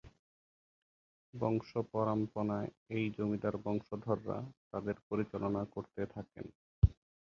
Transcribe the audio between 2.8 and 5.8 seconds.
এই জমিদার বংশধররা তাদের পরিচালনা